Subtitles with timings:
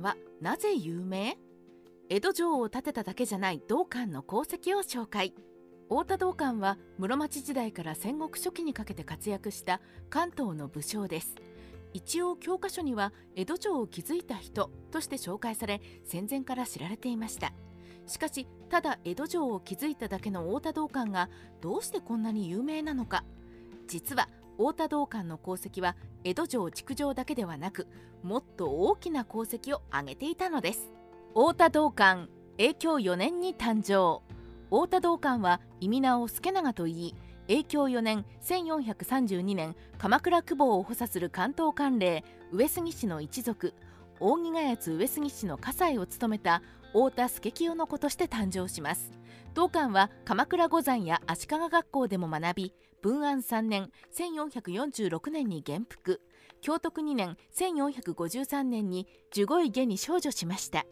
[0.00, 1.36] はなぜ有名？
[2.08, 5.34] 江戸城を建てただけじゃない道館の功績を紹介。
[5.88, 11.34] 太田道館は室町時代から戦国初期にかけて活躍した関東の武将です。
[11.92, 17.52] 一応教科書には江戸城を築いた人として紹介され戦前から知られていました。
[18.06, 21.28] しかしただ江戸城を築いただけの太田道館が
[21.60, 23.24] どうしてこんなに有名なのか。
[23.88, 24.28] 実は
[24.60, 27.86] 太田道館の功績は江戸城築城だけではなく
[28.22, 30.92] もっと大きな功績を挙げていたのです。
[31.30, 34.22] 太田道館永享4年に誕生。
[34.66, 37.14] 太田道館は意味名を助長といい
[37.48, 42.22] 永享4年1432年鎌倉久保を補佐する関東官令
[42.52, 43.72] 上杉氏の一族
[44.20, 46.60] 扇ヶ谷上杉氏の葛西を務めた
[46.92, 49.12] 太田助清の子として誕生します。
[49.54, 52.72] 道館は鎌倉五山や足利学校でも学び
[53.02, 56.20] 文安3年1446年に元服。
[56.60, 60.84] 京徳2年1453年に守護位下に少女しました。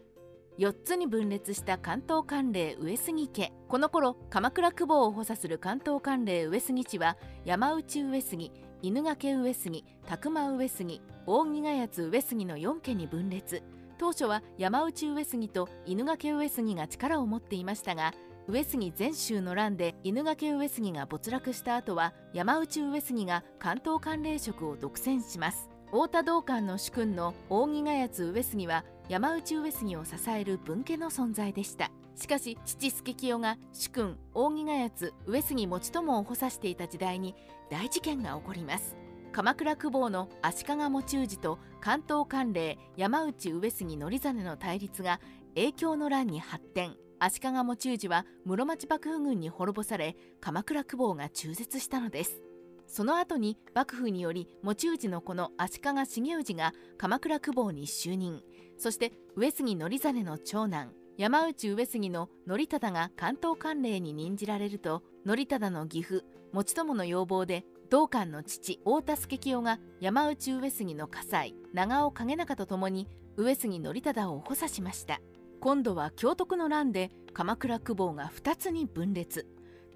[0.58, 3.52] 4つに分裂した関東官令上杉家。
[3.68, 13.62] この頃鎌倉久保を補佐する関東官令上杉地は山内上杉犬掛上杉宅間上杉扇ヶ谷上杉の4家に分裂。
[13.98, 18.14] 当初は山内上杉と犬掛上杉が力を持っていましたが
[18.48, 25.68] 上杉全州の乱で犬掛上杉が没落した後は山内上杉が関東管領職を独占します。
[25.88, 31.90] 太田道館の主君の扇ヶ谷津上杉は山内上杉を支える分家の存在でした。
[32.14, 37.34] しかし父助清が主君扇ヶ谷津上杉持友を補佐していた時代に
[37.70, 38.96] 大事件が起こります。
[39.32, 45.20] 鎌倉久保の足利持氏と関東官令山内上杉則実の対立が
[45.54, 46.96] 影響の乱に発展。
[47.20, 52.42] 足利持氏は室町幕府軍に滅ぼされ鎌倉久保が中絶したのです。
[52.86, 55.90] その後に幕府により持氏の子の足利
[56.30, 58.42] 重氏が鎌倉久保に就任。
[58.78, 75.20] そして上杉則実の長男山内上杉の則忠が関東官令に任じられると則忠の義父持友の要望で道館の父太田助清が山内上杉の葛西長尾景仲と共に上杉則忠を補佐しました。
[75.60, 79.46] 今度は京徳の乱で鎌倉久保が2つに分裂。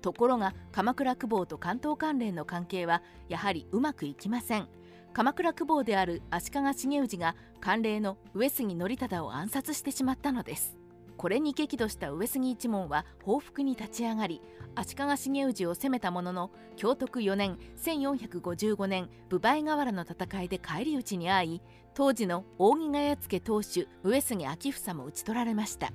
[0.01, 4.69] ところが鎌倉久保と関東関連の関係はやはりうまくいきません。
[5.13, 6.61] 鎌倉久保である足利
[6.97, 10.79] 重氏が関連の上杉則忠を暗殺してしまったのです。
[11.17, 14.41] これに激怒した上杉一門は報復に立ち上がり
[14.75, 15.05] 足利
[15.41, 21.63] 重氏を攻めたものの京徳4年1455年武梅河原の戦いで返り討ちに遭い
[21.95, 25.93] 当時の扇ヶ谷家当主上杉明房も討ち取られました。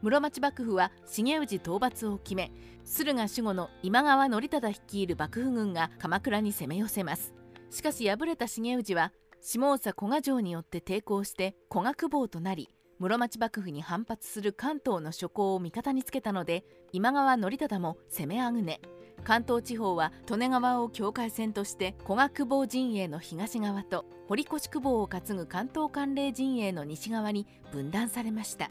[0.00, 2.52] 室町幕府は重氏討伐を決め
[2.84, 7.34] 駿河守護の今川則忠率いる幕府軍が鎌倉に攻め寄せます。
[7.70, 12.68] しかし敗れた重氏は下総古賀城によって抵抗して古賀久保となり
[12.98, 18.80] 室町幕府に反発する関東の諸侯を味方につけたので今川則忠も攻めあぐね。
[19.24, 28.70] 関東地方は利根川を境界線として古賀久保陣営の東側と堀越久保を担ぐ関東関連陣営の西側に分断されました。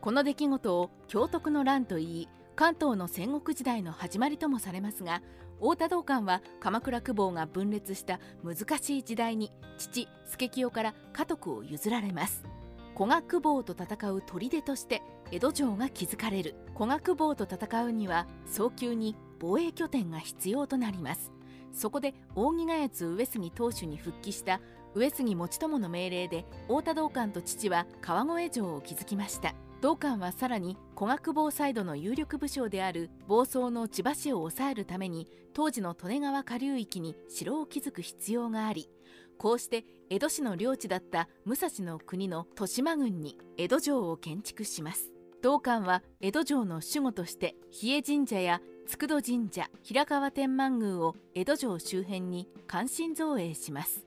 [0.00, 5.22] この出来事を京徳の乱といい関東の戦国時代の始まりともされますが
[5.60, 12.59] 太田道館は鎌倉久保が分裂した難しい時代に父助清から家督を譲られます。
[13.00, 15.00] 古賀久保と戦う砦として
[15.32, 16.54] 江戸城が築かれる。
[16.74, 21.32] 古賀久保と戦うには早急に防衛拠点が必要となります。
[21.72, 24.60] そこで扇ヶ谷上杉当主に復帰した
[24.94, 29.54] 上杉持友の命令で太田道館と父は川越城を築きました。
[29.80, 38.90] 道館はさらに古賀久保サイドの有力武将である房総の千葉市を抑えるために当時の利根川下流域に城を築く必要があり
[39.38, 45.12] こうして江戸市の領地だった武蔵の国の豊島郡に江戸城を建築します。
[45.40, 54.04] 道館は江戸城の守護として比叡神社や佃神社平川天満宮を江戸城周辺に関心造営します。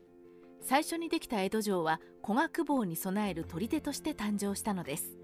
[0.61, 5.22] 最初にできた江戸城は古賀久保に備える砦として誕生したのです。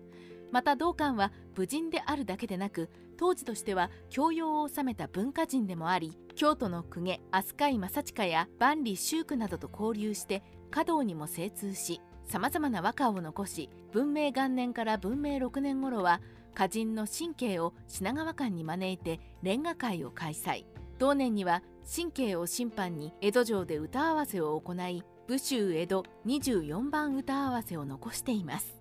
[0.51, 16.21] また道館は武人であるだけでなく当時としては教養を収めた文化人でもあり京都の公家飛鳥井正親や万里修句などと交流して華道にも精通しさまざまな和歌を残し文明元年から文明6年頃は
[16.53, 20.65] 歌人の神経を品川館に招いて連歌会を開催。
[20.99, 21.63] 同年には
[21.95, 28.78] 神経を審判に江戸城で歌合わせを行い武州江戸24番歌合わせを残しています。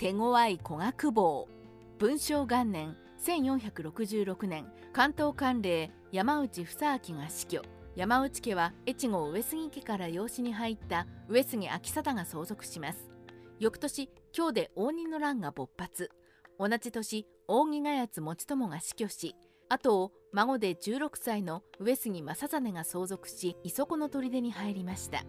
[0.00, 1.46] 手強い古学坊。
[1.98, 4.64] 文正元年1466年
[4.94, 7.60] 関東官令山内房明が死去。
[7.96, 13.10] 山内家は越後上杉家から養子に入った上杉昭貞が相続します。
[13.58, 16.10] 翌年京で応仁の乱が勃発。
[16.58, 19.36] 同じ年扇ヶ谷持友が死去し
[19.68, 25.26] 後を孫で16歳の上杉正実が相続し磯子の砦に入りました。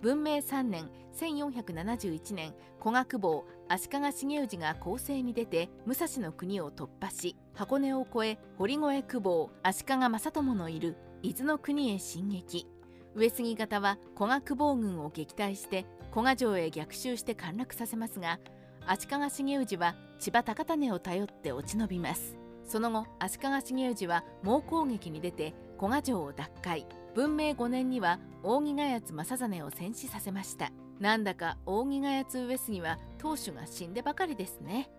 [0.00, 12.68] 文明3年1471年古学坊足利重氏が攻勢に出て武蔵の国を突破し箱根を越え堀越久保足利正友のいる伊豆の国へ進撃。
[13.16, 18.38] 上杉方は古学坊軍を撃退して古賀城へ逆襲して陥落させますが
[18.86, 22.36] 足利重氏は千葉高種を頼って落ち延びます。
[22.64, 30.70] その後足利重氏は猛攻撃に出て古賀城を奪回文明5年には扇ヶ谷正実を戦死させました。
[31.00, 34.90] なんだか扇ヶ谷上杉は当主が死んでばかりですね。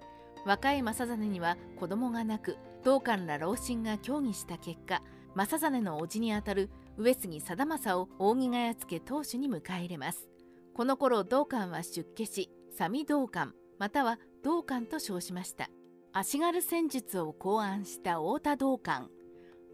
[0.45, 5.01] 若い正実には子供がなく同官ら老臣が協議した結果
[5.35, 10.27] 正実の叔父にあたる上杉貞政を扇ヶ谷付当主に迎え入れます。
[10.73, 15.69] この頃同官は出家し三味同官または同官と称しました。
[16.12, 19.09] 足軽戦術を考案した太田道館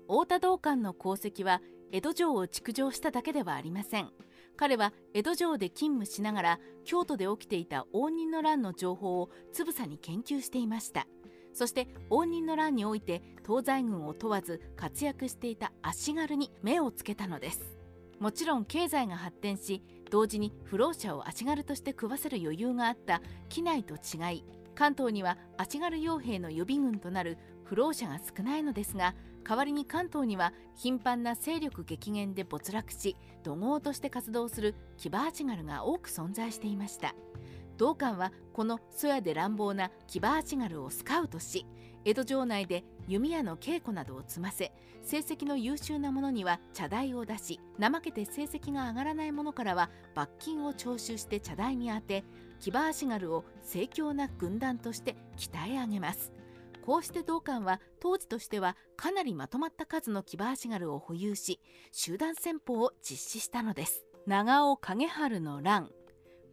[0.07, 1.61] 太田道館の功績は
[1.91, 4.09] 江戸城を築城しただけではありません。
[4.57, 11.07] 彼は江戸城で勤務しながら京都で起きていた応仁の乱の情報をつぶさに研究していました。
[11.53, 17.77] そして応仁の乱において東西軍を問わず活躍していた足軽に目をつけたのです。
[18.19, 29.15] もちろん経済が発展し同時に不老者を足軽として食わせる余裕があった機内と違い関東には足軽傭兵の予備軍となる不老者が少ないのですが
[29.47, 37.13] 代わりに関東には頻繁な勢力激減で没落し怒号として活動する騎馬足軽が多く存在していました。
[37.77, 41.65] 同館はこのそやで乱暴な騎馬足軽をスカウトし
[42.05, 44.71] 江戸城内で弓矢の稽古などを積ませ
[45.03, 52.23] 成績の優秀な者には茶代を出し怠けて成績が上がらない者からは罰金を徴収して茶代に充て
[52.59, 56.34] 騎馬足軽を盛況な軍団として鍛え上げます。
[56.85, 61.59] こうして同館は当時としてはかなりまとまった数の騎馬足軽を保有し
[61.91, 64.05] 集団戦法を実施したのです。
[64.27, 65.89] 長尾景春の乱。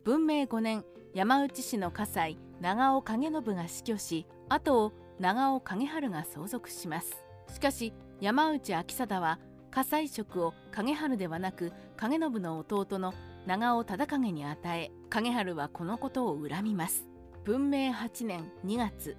[0.05, 0.85] 文明5年
[1.15, 7.15] 山内市の葛西長尾景信が死去し後を長尾景春が相続します。
[7.53, 9.39] しかし山内昭貞は
[9.71, 13.13] 葛西職を景春ではなく景信の弟の
[13.47, 17.07] 長尾忠景に与え景春はこのことを恨みます。
[17.45, 19.17] 文明8年2月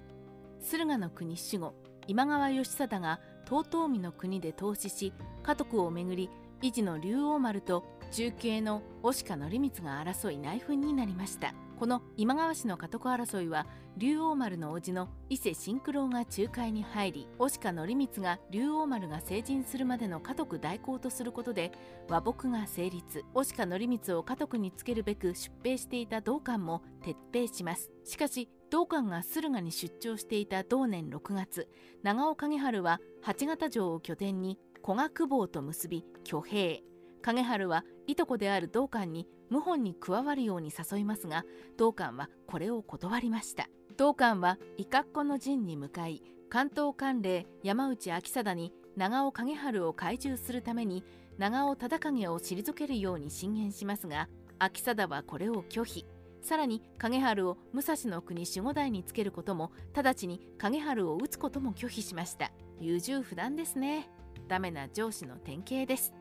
[0.64, 1.74] 駿河の国守護
[2.06, 3.64] 今川義貞が遠
[3.94, 5.12] 江の国で投資し
[5.42, 6.30] 家督をめぐり
[6.62, 11.52] 維持の竜王丸と中継の押鹿則光が争い内紛になりました。
[11.78, 13.66] この今川氏の家督争いは
[13.96, 21.72] 竜王丸の叔父の伊勢新九郎が仲介に入り押鹿則光が竜王丸が成人するまでの家督代行とすることで
[22.08, 23.24] 和睦が成立。
[23.34, 27.90] 押鹿則光を家督につけるべく出兵していた同館も撤兵します。
[28.04, 31.68] しかし同館が駿河に出張していた同年6月
[32.02, 36.82] 長尾景春は八形城を拠点に古賀久保と結び挙兵。
[37.22, 41.44] 景春はいとこである道館に謀反に加わるように誘いますが
[41.76, 43.68] 道館はこれを断りました。
[43.96, 51.04] 道館は伊格好の陣に向かい関東官令山内昭貞に長尾景春を懐柔するために
[51.38, 54.28] 長尾忠景を退けるように進言しますが
[54.58, 56.04] 昭貞はこれを拒否。
[56.44, 62.52] さらに景春を武蔵の国守護代につけることも直ちに景春を討つことも拒否しました。
[62.78, 64.10] 優柔不断ですね。
[64.46, 66.12] ダメな上司の典型です。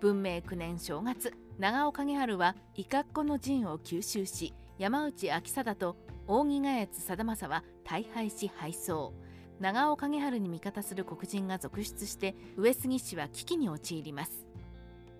[0.00, 5.96] 文明9年正月長尾景春は伊格好の陣を吸収し山内昭貞と
[6.26, 9.12] 扇ヶ谷貞政は大敗し敗走。
[9.60, 14.44] 長尾景春に味方する黒人が続出して上杉氏は危機に陥ります。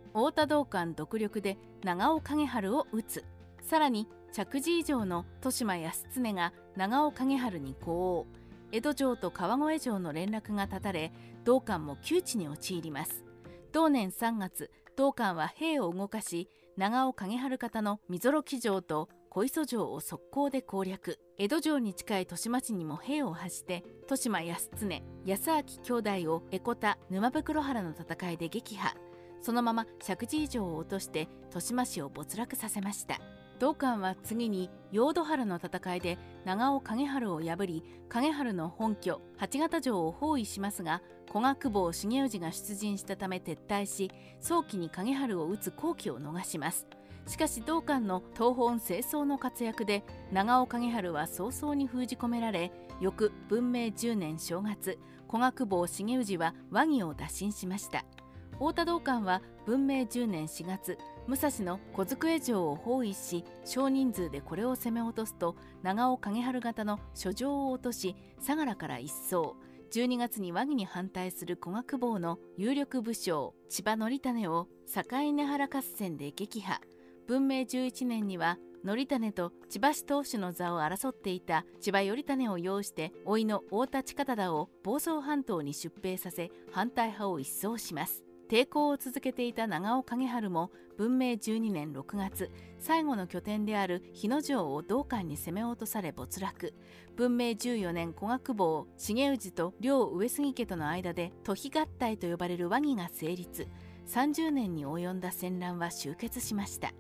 [0.09, 3.25] 太田道館独力で長尾景春を討つ。
[3.71, 8.27] さらに着寺以上の豊島康常が長尾景春に呼応。
[8.73, 11.13] 江戸城と川越城の連絡が断たれ
[11.45, 13.25] 道館も窮地に陥ります。
[13.71, 24.89] 同年3月道館は兵を動かし長尾景春方の溝呂木城と小磯城を速攻で攻略江戸城に近い豊島市にも兵を発して豊島康常
[25.25, 28.97] 安明兄弟を江古田沼袋原の戦いで撃破。
[29.43, 33.21] そのまま石神井城を落として豊島市を没落させました。
[33.61, 46.87] 道館は次に陽土原の戦いで長尾景春を破り景春の本拠八形城を包囲しますが古賀久保重氏が出陣したため撤退し早期に景春を討つ好機を逃します。
[47.27, 54.99] しかし道館の東本清掃の活躍で長尾景春は早々に封じ込められ翌文明10年正月
[55.29, 58.07] 古賀久保重氏は和議を打診しました。
[58.55, 60.99] 太田道館は文明10年4月
[61.31, 69.53] 武蔵の小机城を包囲し少人数でこれを攻め落とすと長尾景春型の書状を落とし相良から一掃。
[69.93, 76.81] 12月に和議に反対する古学坊の有力武将千葉則種を境根原合戦で撃破。
[77.29, 88.25] 文明11年には則種と千葉市当主の座を争っていた千葉頼種を擁して甥の太田近忠を房総半島に出兵させ反対派を一掃します。
[88.51, 96.75] 抵抗を続けていた長尾景春も文明12年6月最後の拠点である日野城を道館に攻め落とされ没落。
[97.15, 103.69] 文明14年古学坊重氏と両上杉家との間で都比合体と呼ばれる和議が成立。
[104.09, 106.93] 30年に及んだ戦乱は終結しました。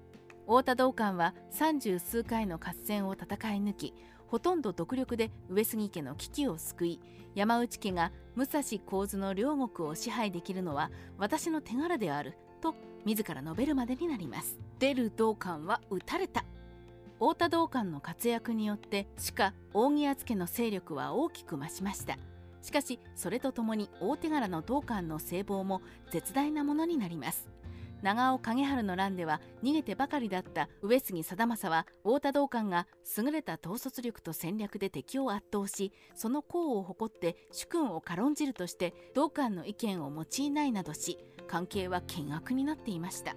[0.44, 3.94] 太田道館は30数回の合戦を戦い抜き
[4.30, 7.00] ほとんど独力で上杉家の危機を救い
[7.34, 14.58] 山内家が武蔵構図の両国を支配できるのは私の手柄であると自ら述べるまでになります。
[14.78, 16.44] 出る道館は撃たれた。
[17.14, 22.16] 太田道館の活躍によってしか扇谷家の勢力は大きく増しました。
[22.62, 27.49] しかしそれとともに大手柄の道館の聖望も絶大なものになります。
[28.02, 43.34] 長尾景春の乱では逃げてばかりだった上杉貞政は太田道館が優れた統率力と戦略で敵を圧倒しその功を誇って主君を軽んじるとして道館の意見を用いないなどし関係は険悪になっていました。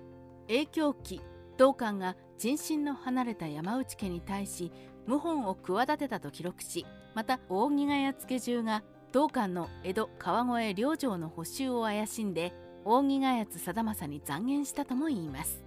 [0.47, 1.21] 影響期
[1.57, 4.71] 道館が人心の離れた山内家に対し
[5.07, 12.53] 謀反を企てたと記録しまた扇ヶ谷付中が道館の江戸川越両城の補修を怪しんで
[12.85, 15.63] 扇ヶ谷貞政に残言したとも言います。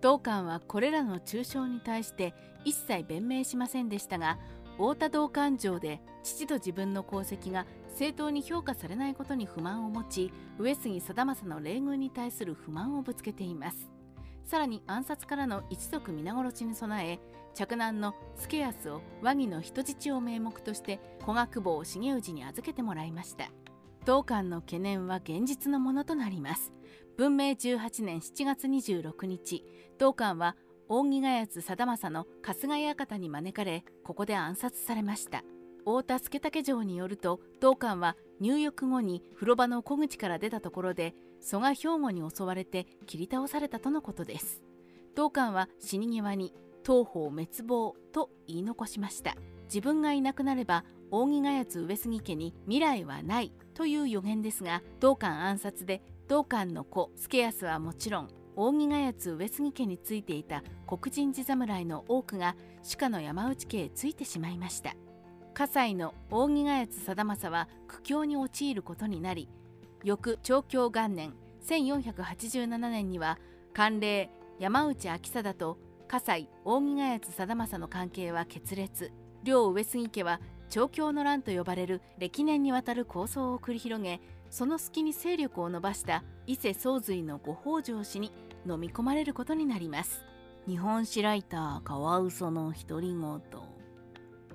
[0.00, 4.38] 道館はこれらの中傷に対して一切弁明しませんでしたが
[4.76, 7.64] 太田道館城で父と自分の功績が
[7.94, 13.88] 正当に評価されないことに不満を持ち上杉貞政の冷遇に対する不満をぶつけています。
[14.44, 17.18] さらに暗殺からの一族皆殺しに備え
[17.54, 23.48] 嫡男の助康を和議の人質を名目として古学坊重氏に預けてもらいました。
[24.04, 26.72] 同館の懸念は現実のものとなります。
[27.16, 29.64] 文明18年7月26日
[29.98, 30.56] 同館は
[30.88, 35.42] 扇ヶ谷津貞政の春日屋方に招かれここで暗殺されました。
[35.78, 44.60] 太田助武城によると同館は入浴後に風呂場の小口から出たところで蘇我兵庫に襲われて切り倒されたとのことです。
[45.14, 46.52] 同館は死に際に
[46.84, 49.34] 東方滅亡と言い残しました。
[49.64, 53.52] 自分がいなくなれば扇ヶ谷津上杉家に未来はない。
[53.74, 64.94] という予言ですが道館暗殺で道館の子助康はもちろん扇ヶ谷上杉家についていた黒人寺侍の多くが主家の山内家へついてしまいました
[65.54, 69.48] 葛西の扇ヶ谷貞政は苦境に陥ることになり
[70.04, 71.34] 翌長教元年
[71.66, 73.38] 1487年には
[73.72, 79.10] 官令山内昭貞と葛西扇ヶ谷貞政の関係は決裂。
[79.42, 80.40] 両上杉家は
[80.74, 88.32] 長教の乱と呼ばれる歴年にわたる構想を繰り広げその隙に勢力を伸ばした伊勢宗瑞のご北条氏に
[88.68, 90.24] 飲み込まれることになります。
[90.66, 93.40] 日本史ライターカワウソの独り言。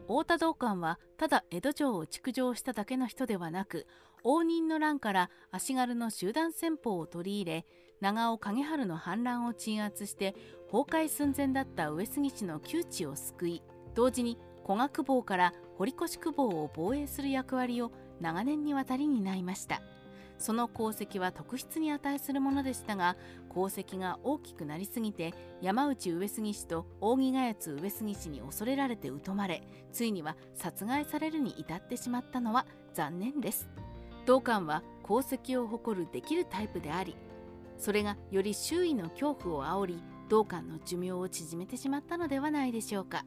[0.08, 3.88] 太田道館はただ江戸城を築城しただけの人ではなく
[4.26, 7.66] 応仁の乱から足軽の集団戦法を取り入れ
[8.02, 10.36] 長尾景春の反乱を鎮圧して
[10.70, 13.64] 崩壊寸前だった上杉氏の窮地を救い
[13.96, 19.82] 同時に古学坊から堀越久保を防衛する役割を長年にわたり担いました
[20.38, 23.16] その功績は特筆に値するものでしたが
[23.50, 33.70] 功績が大きくなりすぎて山内上杉氏と扇ヶ谷津上杉氏に恐れられて疎まれついには殺害されるに至ってしまったのは残念です
[34.26, 37.16] 道館は功績を誇るできるタイプであり
[37.78, 43.26] それがより周囲の恐怖を煽り道館の寿命を縮めてしまったのではないでしょうか。